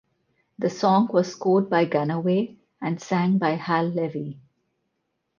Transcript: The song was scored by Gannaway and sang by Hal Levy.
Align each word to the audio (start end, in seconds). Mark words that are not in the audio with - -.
The 0.57 0.71
song 0.71 1.09
was 1.13 1.31
scored 1.31 1.69
by 1.69 1.85
Gannaway 1.85 2.55
and 2.81 2.99
sang 2.99 3.37
by 3.37 3.49
Hal 3.51 3.85
Levy. 3.87 4.39